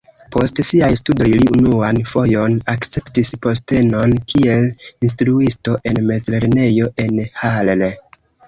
Post 0.35 0.59
siaj 0.67 0.87
studoj 0.99 1.27
li 1.41 1.49
unuan 1.57 1.99
fojon 2.13 2.55
akceptis 2.73 3.33
postenon 3.45 4.17
kiel 4.33 4.67
instruisto 5.11 5.77
en 5.93 6.03
mezlernejo 6.11 6.93
en 7.07 7.25
Halle. 7.45 7.93